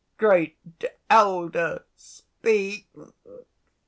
"Great 0.17 0.57
elder, 1.11 1.85
speak! 1.95 2.87